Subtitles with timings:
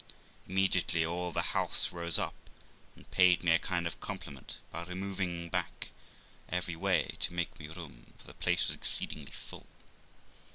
[0.49, 2.33] Immediately all the house rose up
[2.95, 5.89] and paid me a kind of a compliment by removing back
[6.49, 9.67] every way to make me room, for the place was exceedingly full.